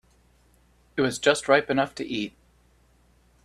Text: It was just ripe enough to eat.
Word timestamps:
It 0.97 1.01
was 1.01 1.19
just 1.19 1.47
ripe 1.47 1.69
enough 1.69 1.93
to 1.93 2.03
eat. 2.03 2.35